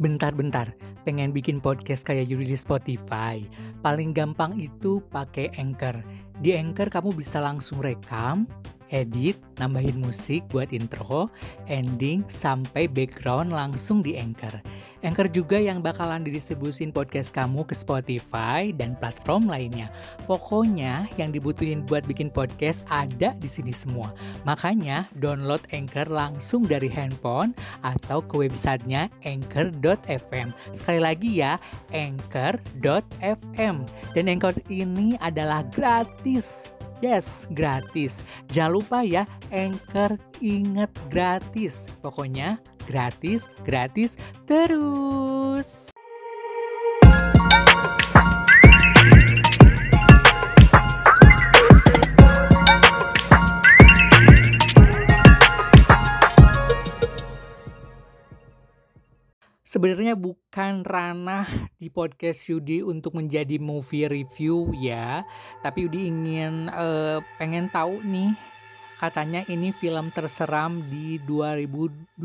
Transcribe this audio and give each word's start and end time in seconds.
Bentar-bentar, 0.00 0.72
pengen 1.04 1.28
bikin 1.28 1.60
podcast 1.60 2.08
kayak 2.08 2.32
Yudi 2.32 2.48
di 2.48 2.56
Spotify. 2.56 3.44
Paling 3.84 4.16
gampang 4.16 4.56
itu 4.56 5.04
pakai 5.12 5.52
Anchor. 5.60 5.92
Di 6.40 6.56
Anchor 6.56 6.88
kamu 6.88 7.12
bisa 7.12 7.36
langsung 7.36 7.84
rekam, 7.84 8.48
edit, 8.88 9.36
nambahin 9.60 10.00
musik 10.00 10.40
buat 10.48 10.72
intro, 10.72 11.28
ending, 11.68 12.24
sampai 12.32 12.88
background 12.88 13.52
langsung 13.52 14.00
di 14.00 14.16
Anchor. 14.16 14.64
Anchor 15.00 15.32
juga 15.32 15.56
yang 15.56 15.80
bakalan 15.80 16.20
didistribusin 16.20 16.92
podcast 16.92 17.32
kamu 17.32 17.64
ke 17.64 17.72
Spotify 17.72 18.68
dan 18.74 18.96
platform 19.00 19.48
lainnya. 19.48 19.88
Pokoknya 20.28 21.08
yang 21.16 21.32
dibutuhin 21.32 21.88
buat 21.88 22.04
bikin 22.04 22.28
podcast 22.28 22.84
ada 22.92 23.32
di 23.40 23.48
sini 23.48 23.72
semua. 23.72 24.12
Makanya 24.44 25.08
download 25.16 25.64
Anchor 25.72 26.08
langsung 26.08 26.68
dari 26.68 26.92
handphone 26.92 27.56
atau 27.80 28.20
ke 28.20 28.44
websitenya 28.44 29.08
anchor.fm. 29.24 30.52
Sekali 30.76 31.00
lagi 31.00 31.40
ya, 31.40 31.56
anchor.fm. 31.96 33.76
Dan 34.12 34.24
Anchor 34.28 34.56
ini 34.68 35.16
adalah 35.24 35.64
gratis. 35.72 36.79
Yes, 37.00 37.48
gratis. 37.56 38.20
Jangan 38.52 38.72
lupa 38.76 38.98
ya, 39.04 39.24
Anchor 39.50 40.20
inget 40.44 40.92
gratis. 41.08 41.88
Pokoknya 42.04 42.60
gratis, 42.84 43.48
gratis 43.64 44.20
terus. 44.44 45.89
Sebenarnya 59.80 60.12
bukan 60.12 60.84
ranah 60.84 61.48
di 61.80 61.88
podcast 61.88 62.52
Yudi 62.52 62.84
untuk 62.84 63.16
menjadi 63.16 63.56
movie 63.56 64.12
review 64.12 64.76
ya, 64.76 65.24
tapi 65.64 65.88
Yudi 65.88 66.04
ingin 66.04 66.68
uh, 66.68 67.24
pengen 67.40 67.72
tahu 67.72 68.04
nih 68.04 68.28
katanya 69.00 69.40
ini 69.48 69.72
film 69.72 70.12
terseram 70.12 70.84
di 70.92 71.16
2022 71.24 72.20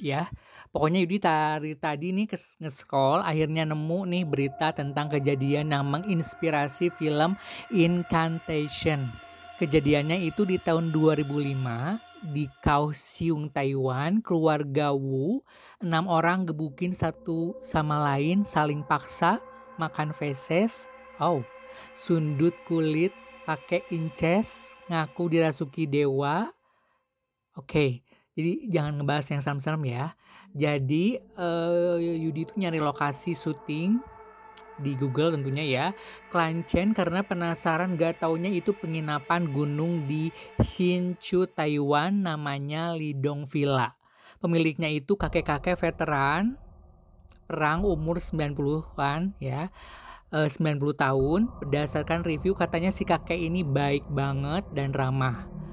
ya. 0.00 0.24
Pokoknya 0.72 1.04
Yudi 1.04 1.20
tadi 1.20 1.76
tadi 1.76 2.16
nih 2.16 2.32
nge-scroll 2.32 3.20
akhirnya 3.20 3.68
nemu 3.68 4.00
nih 4.08 4.24
berita 4.24 4.72
tentang 4.72 5.12
kejadian 5.12 5.68
yang 5.68 5.84
menginspirasi 5.84 6.88
film 6.96 7.36
Incantation. 7.76 9.12
Kejadiannya 9.60 10.16
itu 10.16 10.48
di 10.48 10.56
tahun 10.56 10.96
2005 10.96 12.13
di 12.32 12.48
Kaohsiung, 12.64 13.52
Taiwan, 13.52 14.24
keluarga 14.24 14.96
Wu, 14.96 15.44
enam 15.84 16.08
orang 16.08 16.48
gebukin 16.48 16.96
satu 16.96 17.52
sama 17.60 18.00
lain 18.00 18.46
saling 18.48 18.80
paksa 18.86 19.42
makan 19.76 20.14
feses. 20.16 20.88
Oh, 21.20 21.44
sundut 21.92 22.56
kulit, 22.64 23.12
pakai 23.44 23.84
inces, 23.92 24.78
ngaku 24.88 25.28
dirasuki 25.28 25.84
dewa. 25.84 26.48
Oke, 27.54 27.68
okay, 27.68 27.90
jadi 28.34 28.52
jangan 28.72 28.98
ngebahas 28.98 29.26
yang 29.30 29.42
serem-serem 29.44 29.84
ya. 29.86 30.06
Jadi 30.54 31.18
uh, 31.38 31.98
Yudi 31.98 32.46
itu 32.46 32.54
nyari 32.58 32.78
lokasi 32.82 33.34
syuting 33.34 33.98
di 34.80 34.94
Google 34.98 35.34
tentunya 35.34 35.64
ya. 35.64 35.86
Klancen 36.30 36.96
karena 36.96 37.22
penasaran 37.22 37.94
gak 37.94 38.24
taunya 38.24 38.50
itu 38.50 38.74
penginapan 38.74 39.50
gunung 39.50 40.06
di 40.08 40.34
Hsinchu 40.58 41.46
Taiwan 41.50 42.26
namanya 42.26 42.94
Lidong 42.94 43.46
Villa. 43.46 43.94
Pemiliknya 44.42 44.92
itu 44.92 45.16
kakek-kakek 45.16 45.78
veteran 45.80 46.60
perang 47.44 47.84
umur 47.84 48.18
90-an 48.20 49.36
ya 49.40 49.68
90 50.32 50.58
eh, 50.58 50.94
tahun. 50.96 51.40
Berdasarkan 51.62 52.26
review 52.26 52.56
katanya 52.58 52.90
si 52.90 53.06
kakek 53.06 53.38
ini 53.38 53.62
baik 53.62 54.08
banget 54.10 54.66
dan 54.74 54.90
ramah 54.90 55.64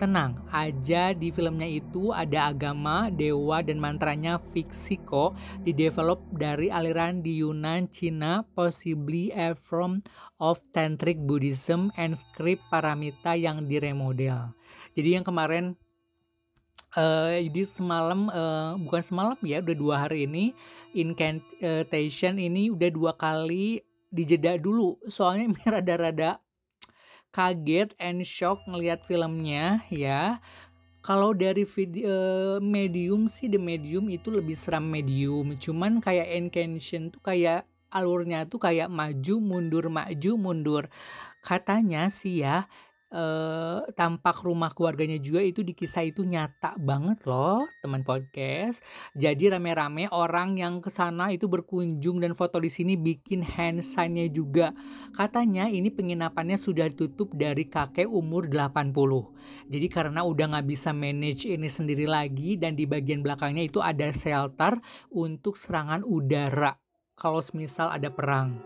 Tenang 0.00 0.40
aja 0.48 1.12
di 1.12 1.28
filmnya 1.28 1.68
itu 1.68 2.08
ada 2.08 2.48
agama, 2.48 3.12
dewa, 3.12 3.60
dan 3.60 3.76
mantranya 3.76 4.40
fiksi 4.56 4.96
kok 5.04 5.36
didevelop 5.60 6.24
dari 6.40 6.72
aliran 6.72 7.20
di 7.20 7.44
Yunan, 7.44 7.84
Cina, 7.92 8.40
possibly 8.56 9.28
a 9.36 9.52
form 9.52 10.00
of 10.40 10.56
Tantric 10.72 11.20
Buddhism 11.28 11.92
and 12.00 12.16
script 12.16 12.64
paramita 12.72 13.36
yang 13.36 13.68
diremodel. 13.68 14.56
Jadi 14.96 15.20
yang 15.20 15.24
kemarin 15.28 15.76
Uh, 16.90 17.38
jadi 17.46 17.70
semalam 17.70 18.26
uh, 18.34 18.74
bukan 18.74 18.98
semalam 18.98 19.38
ya 19.46 19.62
udah 19.62 19.76
dua 19.78 19.94
hari 20.02 20.26
ini 20.26 20.50
incantation 20.90 22.34
ini 22.34 22.66
udah 22.74 22.90
dua 22.90 23.14
kali 23.14 23.78
dijeda 24.10 24.58
dulu 24.58 24.98
soalnya 25.06 25.54
rada-rada 25.78 26.42
kaget 27.30 27.94
and 28.02 28.22
shock 28.26 28.62
ngelihat 28.66 29.02
filmnya 29.06 29.82
ya. 29.90 30.38
Kalau 31.00 31.32
dari 31.32 31.64
video 31.64 32.04
uh, 32.04 32.56
medium 32.60 33.24
sih 33.24 33.48
The 33.48 33.56
Medium 33.56 34.12
itu 34.12 34.28
lebih 34.28 34.52
seram 34.52 34.84
medium. 34.84 35.56
Cuman 35.56 36.04
kayak 36.04 36.28
Incantation 36.28 37.08
tuh 37.08 37.24
kayak 37.24 37.64
alurnya 37.88 38.44
tuh 38.44 38.60
kayak 38.60 38.92
maju 38.92 39.34
mundur 39.40 39.88
maju 39.88 40.32
mundur. 40.36 40.84
Katanya 41.40 42.12
sih 42.12 42.44
ya 42.44 42.68
tampak 43.98 44.46
rumah 44.46 44.70
keluarganya 44.70 45.18
juga 45.18 45.42
itu 45.42 45.66
di 45.66 45.74
kisah 45.74 46.06
itu 46.06 46.22
nyata 46.22 46.78
banget 46.78 47.26
loh 47.26 47.66
teman 47.82 48.06
podcast. 48.06 48.86
Jadi 49.18 49.50
rame-rame 49.50 50.06
orang 50.14 50.54
yang 50.54 50.78
ke 50.78 50.94
sana 50.94 51.34
itu 51.34 51.50
berkunjung 51.50 52.22
dan 52.22 52.38
foto 52.38 52.62
di 52.62 52.70
sini 52.70 52.94
bikin 52.94 53.42
hand 53.42 53.82
sign-nya 53.82 54.30
juga. 54.30 54.70
Katanya 55.10 55.66
ini 55.66 55.90
penginapannya 55.90 56.54
sudah 56.54 56.86
ditutup 56.86 57.34
dari 57.34 57.66
kakek 57.66 58.06
umur 58.06 58.46
80. 58.46 58.94
Jadi 59.66 59.86
karena 59.90 60.22
udah 60.22 60.54
nggak 60.54 60.68
bisa 60.70 60.94
manage 60.94 61.50
ini 61.50 61.66
sendiri 61.66 62.06
lagi 62.06 62.54
dan 62.54 62.78
di 62.78 62.86
bagian 62.86 63.26
belakangnya 63.26 63.66
itu 63.66 63.82
ada 63.82 64.14
shelter 64.14 64.78
untuk 65.10 65.58
serangan 65.58 66.06
udara 66.06 66.78
kalau 67.18 67.42
misal 67.58 67.90
ada 67.90 68.08
perang 68.08 68.56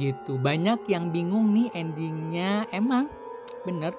gitu. 0.00 0.40
Banyak 0.40 0.88
yang 0.88 1.12
bingung 1.12 1.52
nih 1.52 1.68
endingnya 1.76 2.64
emang 2.72 3.12
bener. 3.62 3.94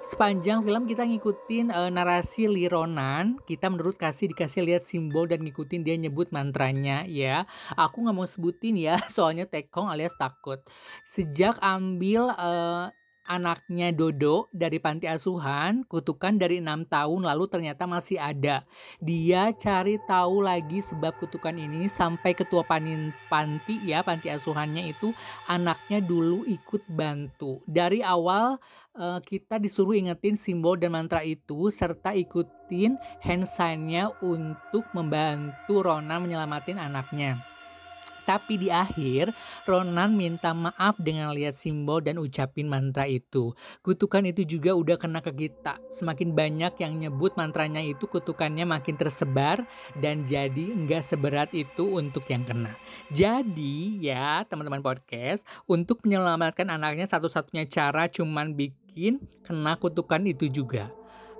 Sepanjang 0.00 0.62
film 0.62 0.86
kita 0.86 1.04
ngikutin 1.06 1.74
uh, 1.74 1.90
narasi 1.90 2.46
Lironan 2.46 3.38
kita 3.44 3.68
menurut 3.68 3.98
kasih 3.98 4.30
dikasih 4.30 4.64
lihat 4.64 4.82
simbol 4.86 5.26
dan 5.26 5.42
ngikutin 5.44 5.82
dia 5.82 5.98
nyebut 5.98 6.30
mantranya 6.30 7.04
ya. 7.06 7.44
Aku 7.74 8.06
nggak 8.06 8.16
mau 8.16 8.26
sebutin 8.26 8.78
ya 8.78 8.96
soalnya 9.14 9.46
tekong 9.50 9.90
alias 9.90 10.14
takut. 10.16 10.62
Sejak 11.02 11.58
ambil 11.62 12.30
uh, 12.34 12.88
anaknya 13.28 13.92
Dodo 13.92 14.48
dari 14.50 14.80
panti 14.80 15.04
asuhan, 15.04 15.84
kutukan 15.84 16.40
dari 16.40 16.64
enam 16.64 16.88
tahun 16.88 17.28
lalu 17.28 17.44
ternyata 17.46 17.84
masih 17.84 18.16
ada. 18.16 18.64
Dia 19.04 19.52
cari 19.52 20.00
tahu 20.08 20.40
lagi 20.40 20.80
sebab 20.80 21.20
kutukan 21.20 21.54
ini 21.54 21.86
sampai 21.86 22.32
ketua 22.32 22.64
panin 22.64 23.12
panti 23.28 23.76
ya, 23.84 24.00
panti 24.00 24.32
asuhannya 24.32 24.90
itu 24.90 25.12
anaknya 25.46 26.00
dulu 26.00 26.48
ikut 26.48 26.88
bantu. 26.88 27.60
Dari 27.68 28.00
awal 28.00 28.56
uh, 28.96 29.20
kita 29.20 29.60
disuruh 29.60 29.92
ingetin 29.92 30.40
simbol 30.40 30.80
dan 30.80 30.96
mantra 30.96 31.20
itu 31.20 31.68
serta 31.68 32.16
ikutin 32.16 32.96
hand 33.20 33.44
sign-nya 33.44 34.10
untuk 34.24 34.88
membantu 34.96 35.84
Rona 35.84 36.16
menyelamatin 36.16 36.80
anaknya. 36.80 37.57
Tapi 38.28 38.60
di 38.60 38.68
akhir, 38.68 39.32
Ronan 39.64 40.12
minta 40.12 40.52
maaf 40.52 41.00
dengan 41.00 41.32
lihat 41.32 41.56
simbol 41.56 42.04
dan 42.04 42.20
ucapin 42.20 42.68
mantra 42.68 43.08
itu. 43.08 43.56
Kutukan 43.80 44.28
itu 44.28 44.44
juga 44.44 44.76
udah 44.76 45.00
kena 45.00 45.24
ke 45.24 45.32
kita. 45.32 45.80
Semakin 45.88 46.36
banyak 46.36 46.76
yang 46.76 47.00
nyebut 47.00 47.32
mantranya 47.40 47.80
itu, 47.80 48.04
kutukannya 48.04 48.68
makin 48.68 49.00
tersebar 49.00 49.64
dan 50.04 50.28
jadi 50.28 50.76
enggak 50.76 51.08
seberat 51.08 51.56
itu 51.56 51.88
untuk 51.88 52.28
yang 52.28 52.44
kena. 52.44 52.76
Jadi 53.08 54.04
ya 54.04 54.44
teman-teman 54.44 54.84
podcast, 54.84 55.48
untuk 55.64 56.04
menyelamatkan 56.04 56.68
anaknya 56.68 57.08
satu-satunya 57.08 57.64
cara 57.64 58.12
cuman 58.12 58.52
bikin 58.52 59.24
kena 59.40 59.80
kutukan 59.80 60.20
itu 60.28 60.52
juga. 60.52 60.92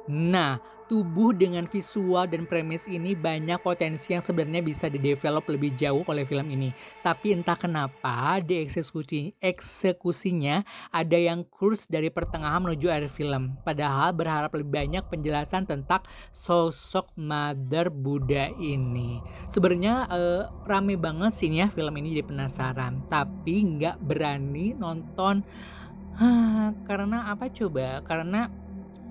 Nah, 0.09 0.57
tubuh 0.89 1.37
dengan 1.37 1.69
visual 1.69 2.25
dan 2.25 2.49
premis 2.49 2.89
ini 2.89 3.13
banyak 3.13 3.61
potensi 3.61 4.17
yang 4.17 4.25
sebenarnya 4.25 4.65
bisa 4.65 4.89
didevelop 4.89 5.45
lebih 5.47 5.77
jauh 5.77 6.01
oleh 6.09 6.25
film 6.25 6.49
ini. 6.49 6.73
Tapi 7.05 7.37
entah 7.37 7.55
kenapa 7.55 8.41
di 8.41 8.65
eksekusi 8.65 9.37
eksekusinya 9.39 10.65
ada 10.91 11.15
yang 11.15 11.45
kurs 11.53 11.87
dari 11.87 12.09
pertengahan 12.09 12.65
menuju 12.65 12.89
akhir 12.89 13.13
film. 13.13 13.55
Padahal 13.63 14.17
berharap 14.17 14.51
lebih 14.57 14.73
banyak 14.73 15.05
penjelasan 15.13 15.69
tentang 15.69 16.01
sosok 16.33 17.13
Mother 17.21 17.93
Buddha 17.93 18.49
ini. 18.57 19.21
Sebenarnya 19.53 20.09
eh, 20.09 20.43
rame 20.65 20.97
banget 20.97 21.37
sih 21.37 21.53
ya 21.53 21.69
film 21.69 21.93
ini 22.01 22.17
jadi 22.17 22.27
penasaran. 22.27 23.05
Tapi 23.13 23.77
nggak 23.77 24.01
berani 24.01 24.73
nonton. 24.73 25.45
Karena 26.89 27.31
apa 27.31 27.47
coba? 27.53 28.03
Karena 28.03 28.51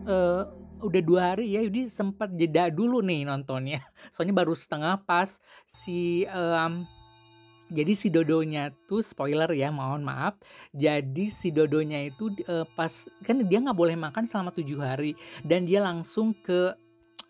eh, 0.03 0.56
udah 0.81 1.01
dua 1.01 1.21
hari 1.33 1.53
ya 1.53 1.62
Yudi 1.65 1.89
sempat 1.89 2.33
jeda 2.38 2.69
dulu 2.69 3.01
nih 3.01 3.25
nontonnya. 3.25 3.81
Soalnya 4.13 4.35
baru 4.38 4.53
setengah 4.53 5.01
pas 5.03 5.41
si 5.65 6.24
um, 6.29 6.85
jadi 7.68 7.94
si 8.00 8.07
Dodonya 8.07 8.71
tuh 8.88 9.03
spoiler 9.03 9.51
ya 9.51 9.74
mohon 9.74 10.06
maaf. 10.06 10.39
Jadi 10.71 11.27
si 11.27 11.51
Dodonya 11.51 12.07
itu 12.07 12.31
uh, 12.47 12.63
pas 12.77 12.91
kan 13.27 13.44
dia 13.44 13.59
nggak 13.59 13.75
boleh 13.75 13.95
makan 14.00 14.24
selama 14.24 14.56
tujuh 14.56 14.79
hari. 14.79 15.19
Dan 15.44 15.68
dia 15.68 15.83
langsung 15.83 16.31
ke 16.31 16.71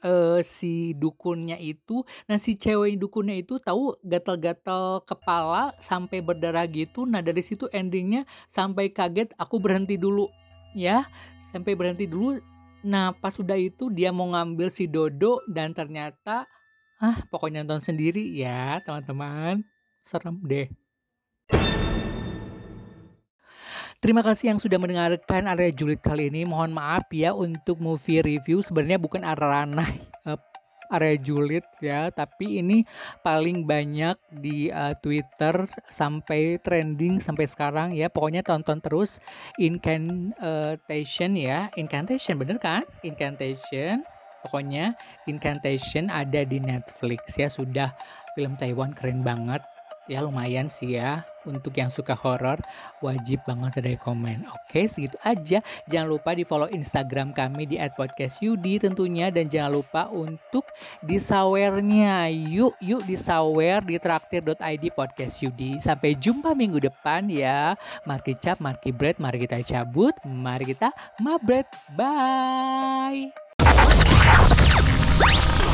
uh, 0.05 0.39
si 0.45 0.93
dukunnya 0.93 1.57
itu. 1.57 2.05
Nah 2.29 2.38
si 2.38 2.53
cewek 2.53 3.01
dukunnya 3.01 3.41
itu 3.41 3.57
tahu 3.57 3.97
gatal-gatal 4.05 5.01
kepala 5.09 5.73
sampai 5.81 6.21
berdarah 6.21 6.69
gitu. 6.69 7.09
Nah 7.09 7.25
dari 7.25 7.41
situ 7.41 7.65
endingnya 7.73 8.29
sampai 8.45 8.93
kaget 8.93 9.33
aku 9.41 9.57
berhenti 9.57 9.97
dulu 9.97 10.29
ya 10.77 11.09
sampai 11.50 11.73
berhenti 11.73 12.05
dulu 12.05 12.38
nah 12.85 13.13
pas 13.13 13.33
sudah 13.33 13.57
itu 13.57 13.89
dia 13.94 14.13
mau 14.13 14.29
ngambil 14.29 14.69
si 14.69 14.85
Dodo 14.85 15.41
dan 15.50 15.74
ternyata 15.74 16.45
ah 16.97 17.18
pokoknya 17.29 17.62
nonton 17.65 17.81
sendiri 17.81 18.24
ya 18.33 18.81
teman-teman. 18.81 19.62
Serem 20.01 20.39
deh. 20.45 20.71
Terima 23.97 24.21
kasih 24.21 24.53
yang 24.53 24.62
sudah 24.62 24.77
mendengarkan 24.77 25.50
area 25.50 25.74
julid 25.74 26.00
kali 26.06 26.29
ini. 26.29 26.45
Mohon 26.45 26.77
maaf 26.77 27.09
ya 27.09 27.33
untuk 27.33 27.81
movie 27.81 28.21
review. 28.21 28.62
Sebenarnya 28.62 29.01
bukan 29.01 29.25
arah 29.25 29.65
ranah 29.65 29.89
uh, 30.29 30.38
area 30.92 31.16
julid 31.19 31.66
ya, 31.84 32.10
tapi 32.12 32.60
ini 32.60 32.84
paling 33.22 33.68
banyak 33.68 34.16
di 34.30 34.72
uh, 34.72 34.95
Twitter 35.00 35.68
sampai 35.88 36.60
trending 36.63 37.19
sampai 37.19 37.45
sekarang 37.45 37.94
ya. 37.94 38.07
Pokoknya 38.07 38.44
tonton 38.44 38.80
terus 38.80 39.19
Incantation 39.60 41.31
ya. 41.36 41.68
Incantation 41.75 42.36
bener 42.39 42.57
kan? 42.57 42.84
Incantation. 43.04 44.04
Pokoknya 44.45 44.95
Incantation 45.28 46.07
ada 46.07 46.48
di 46.48 46.62
Netflix 46.62 47.36
ya. 47.36 47.51
Sudah 47.51 47.92
film 48.38 48.56
Taiwan 48.56 48.94
keren 48.94 49.25
banget 49.25 49.66
ya 50.07 50.24
lumayan 50.24 50.72
sih 50.72 50.95
ya 50.95 51.28
untuk 51.47 51.73
yang 51.79 51.88
suka 51.88 52.13
horor 52.13 52.59
wajib 52.99 53.41
banget 53.47 53.79
ada 53.79 53.91
komen 54.03 54.44
oke 54.47 54.81
segitu 54.85 55.17
aja. 55.23 55.63
Jangan 55.88 56.07
lupa 56.11 56.35
di 56.35 56.44
follow 56.44 56.69
instagram 56.69 57.31
kami 57.31 57.65
di 57.65 57.75
@podcastyudi 57.79 58.83
tentunya. 58.83 59.31
Dan 59.31 59.47
jangan 59.47 59.71
lupa 59.71 60.11
untuk 60.11 60.67
di 61.01 61.17
sawernya 61.17 62.27
yuk 62.29 62.75
yuk 62.83 63.01
di 63.07 63.15
sawer 63.15 63.81
di 63.83 63.95
traktir.id 63.97 64.83
podcast 64.94 65.39
Yudi 65.41 65.79
sampai 65.79 66.19
jumpa 66.19 66.51
minggu 66.53 66.83
depan 66.83 67.31
ya. 67.31 67.73
Mari 68.03 68.35
cap 68.38 68.59
mari 68.59 68.91
bread 68.91 69.17
mari 69.17 69.47
kita 69.47 69.63
cabut 69.63 70.13
mari 70.27 70.75
kita 70.75 70.91
mabret. 71.23 71.67
Bye 71.95 73.31